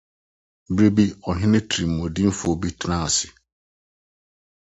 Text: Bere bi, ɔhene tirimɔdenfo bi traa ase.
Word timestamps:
Bere 0.73 0.89
bi, 0.95 1.03
ɔhene 1.29 1.59
tirimɔdenfo 1.69 2.47
bi 2.61 2.69
traa 2.81 3.03
ase. 3.07 3.27